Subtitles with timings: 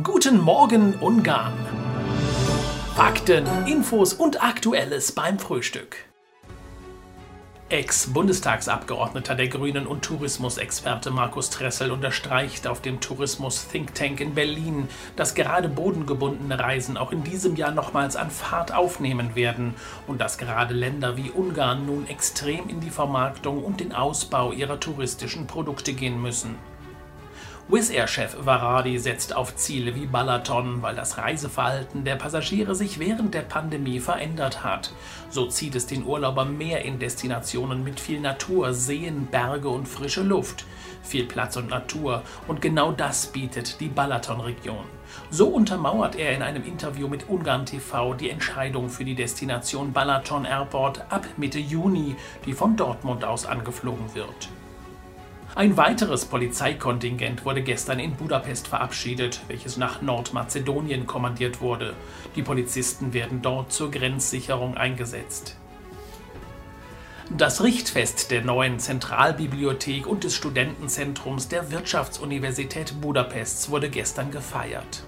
[0.00, 1.52] Guten Morgen Ungarn.
[2.96, 5.96] Fakten, Infos und Aktuelles beim Frühstück.
[7.68, 15.34] Ex-Bundestagsabgeordneter der Grünen und Tourismusexperte Markus Tressel unterstreicht auf dem Tourismus-Think Tank in Berlin, dass
[15.34, 19.74] gerade bodengebundene Reisen auch in diesem Jahr nochmals an Fahrt aufnehmen werden
[20.06, 24.80] und dass gerade Länder wie Ungarn nun extrem in die Vermarktung und den Ausbau ihrer
[24.80, 26.56] touristischen Produkte gehen müssen.
[27.72, 33.32] Wizz Air-Chef Varadi setzt auf Ziele wie Balaton, weil das Reiseverhalten der Passagiere sich während
[33.32, 34.92] der Pandemie verändert hat.
[35.30, 40.22] So zieht es den Urlauber mehr in Destinationen mit viel Natur, Seen, Berge und frische
[40.22, 40.66] Luft.
[41.02, 44.84] Viel Platz und Natur und genau das bietet die Balaton-Region.
[45.30, 50.44] So untermauert er in einem Interview mit Ungarn TV die Entscheidung für die Destination Balaton
[50.44, 54.50] Airport ab Mitte Juni, die von Dortmund aus angeflogen wird.
[55.54, 61.92] Ein weiteres Polizeikontingent wurde gestern in Budapest verabschiedet, welches nach Nordmazedonien kommandiert wurde.
[62.36, 65.56] Die Polizisten werden dort zur Grenzsicherung eingesetzt.
[67.36, 75.04] Das Richtfest der neuen Zentralbibliothek und des Studentenzentrums der Wirtschaftsuniversität Budapests wurde gestern gefeiert.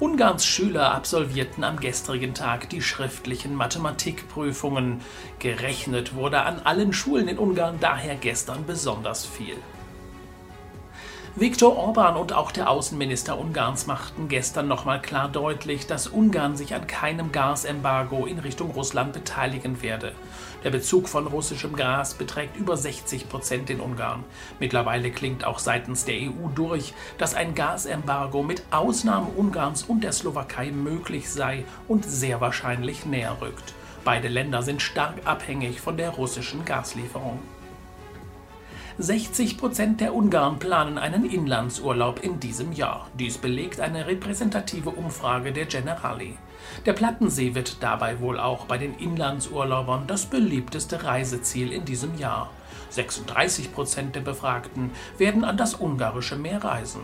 [0.00, 5.00] Ungarns Schüler absolvierten am gestrigen Tag die schriftlichen Mathematikprüfungen.
[5.38, 9.56] Gerechnet wurde an allen Schulen in Ungarn daher gestern besonders viel.
[11.36, 16.76] Viktor Orban und auch der Außenminister Ungarns machten gestern nochmal klar deutlich, dass Ungarn sich
[16.76, 20.12] an keinem Gasembargo in Richtung Russland beteiligen werde.
[20.62, 24.22] Der Bezug von russischem Gas beträgt über 60 Prozent in Ungarn.
[24.60, 30.12] Mittlerweile klingt auch seitens der EU durch, dass ein Gasembargo mit Ausnahme Ungarns und der
[30.12, 33.74] Slowakei möglich sei und sehr wahrscheinlich näher rückt.
[34.04, 37.40] Beide Länder sind stark abhängig von der russischen Gaslieferung.
[38.98, 43.08] 60 Prozent der Ungarn planen einen Inlandsurlaub in diesem Jahr.
[43.18, 46.38] Dies belegt eine repräsentative Umfrage der Generali.
[46.86, 52.50] Der Plattensee wird dabei wohl auch bei den Inlandsurlaubern das beliebteste Reiseziel in diesem Jahr.
[52.90, 57.00] 36 Prozent der Befragten werden an das ungarische Meer reisen.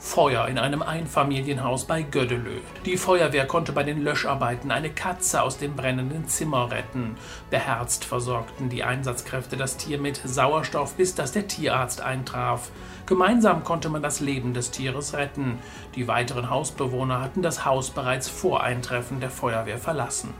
[0.00, 2.60] Feuer in einem Einfamilienhaus bei Gödelö.
[2.86, 7.16] Die Feuerwehr konnte bei den Löscharbeiten eine Katze aus dem brennenden Zimmer retten.
[7.50, 12.70] Beherzt versorgten die Einsatzkräfte das Tier mit Sauerstoff, bis dass der Tierarzt eintraf.
[13.06, 15.58] Gemeinsam konnte man das Leben des Tieres retten.
[15.96, 20.32] Die weiteren Hausbewohner hatten das Haus bereits vor Eintreffen der Feuerwehr verlassen.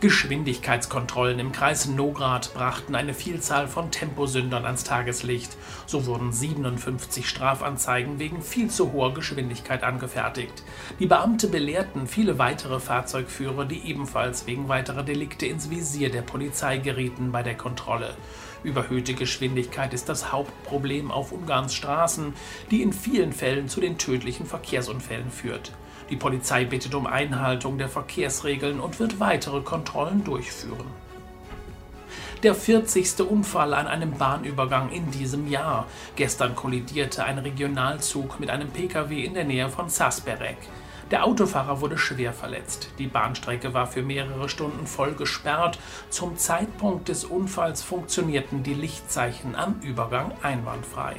[0.00, 5.58] Geschwindigkeitskontrollen im Kreis Nograd brachten eine Vielzahl von Temposündern ans Tageslicht.
[5.84, 10.62] So wurden 57 Strafanzeigen wegen viel zu hoher Geschwindigkeit angefertigt.
[11.00, 16.78] Die Beamte belehrten viele weitere Fahrzeugführer, die ebenfalls wegen weiterer Delikte ins Visier der Polizei
[16.78, 18.14] gerieten bei der Kontrolle.
[18.64, 22.32] Überhöhte Geschwindigkeit ist das Hauptproblem auf Ungarns Straßen,
[22.70, 25.72] die in vielen Fällen zu den tödlichen Verkehrsunfällen führt.
[26.08, 30.86] Die Polizei bittet um Einhaltung der Verkehrsregeln und wird weitere Kontrollen durchführen.
[32.42, 33.20] Der 40.
[33.20, 35.86] Unfall an einem Bahnübergang in diesem Jahr.
[36.16, 40.56] Gestern kollidierte ein Regionalzug mit einem Pkw in der Nähe von Sasberek.
[41.10, 42.90] Der Autofahrer wurde schwer verletzt.
[42.98, 45.78] Die Bahnstrecke war für mehrere Stunden voll gesperrt.
[46.08, 51.16] Zum Zeitpunkt des Unfalls funktionierten die Lichtzeichen am Übergang einwandfrei.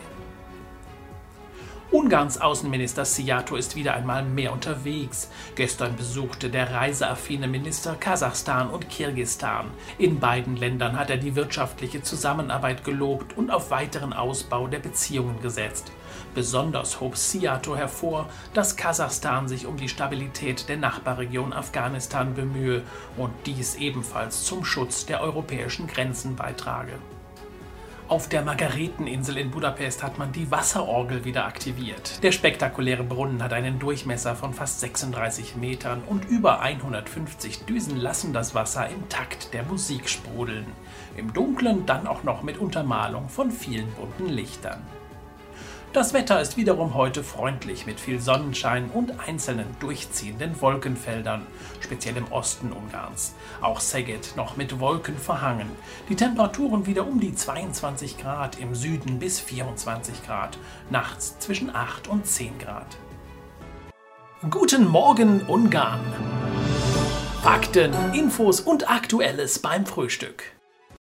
[1.91, 5.29] Ungarns Außenminister Siato ist wieder einmal mehr unterwegs.
[5.55, 9.69] Gestern besuchte der reiseaffine Minister Kasachstan und Kirgistan.
[9.97, 15.41] In beiden Ländern hat er die wirtschaftliche Zusammenarbeit gelobt und auf weiteren Ausbau der Beziehungen
[15.41, 15.91] gesetzt.
[16.33, 22.83] Besonders hob Siato hervor, dass Kasachstan sich um die Stabilität der Nachbarregion Afghanistan bemühe
[23.17, 26.93] und dies ebenfalls zum Schutz der europäischen Grenzen beitrage.
[28.11, 32.21] Auf der Margareteninsel in Budapest hat man die Wasserorgel wieder aktiviert.
[32.21, 38.33] Der spektakuläre Brunnen hat einen Durchmesser von fast 36 Metern und über 150 Düsen lassen
[38.33, 40.65] das Wasser im Takt der Musik sprudeln.
[41.15, 44.81] Im Dunkeln dann auch noch mit Untermalung von vielen bunten Lichtern.
[45.93, 51.45] Das Wetter ist wiederum heute freundlich mit viel Sonnenschein und einzelnen durchziehenden Wolkenfeldern,
[51.81, 53.35] speziell im Osten Ungarns.
[53.59, 55.69] Auch Szeged noch mit Wolken verhangen.
[56.07, 60.57] Die Temperaturen wieder um die 22 Grad, im Süden bis 24 Grad,
[60.89, 62.97] nachts zwischen 8 und 10 Grad.
[64.49, 65.99] Guten Morgen Ungarn!
[67.43, 70.53] Fakten, Infos und Aktuelles beim Frühstück.